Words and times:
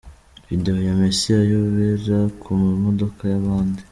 Video 0.47 0.73
ya 0.87 0.93
Messi 0.99 1.29
ayobera 1.41 2.19
ku 2.41 2.49
modoka 2.83 3.21
y’abandi:. 3.31 3.81